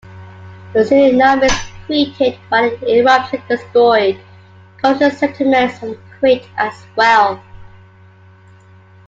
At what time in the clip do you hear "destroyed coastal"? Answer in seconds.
3.47-5.11